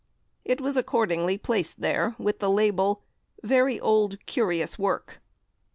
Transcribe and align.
It 0.43 0.59
was 0.59 0.77
accordingly 0.77 1.37
placed 1.37 1.79
there 1.79 2.15
with 2.17 2.39
this 2.39 2.49
label, 2.49 3.03
'Very 3.43 3.79
old 3.79 4.25
curious 4.25 4.79
work.' 4.79 5.21